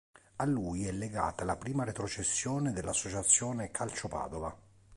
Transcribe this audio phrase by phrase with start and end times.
[0.37, 4.57] A lui è legata la prima retrocessione dell'Associazione Calcio Padova.